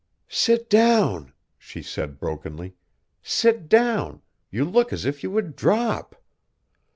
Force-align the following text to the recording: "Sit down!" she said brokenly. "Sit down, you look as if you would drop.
"Sit 0.31 0.67
down!" 0.67 1.31
she 1.59 1.83
said 1.83 2.17
brokenly. 2.19 2.73
"Sit 3.21 3.69
down, 3.69 4.23
you 4.49 4.65
look 4.65 4.91
as 4.91 5.05
if 5.05 5.21
you 5.21 5.29
would 5.29 5.55
drop. 5.55 6.15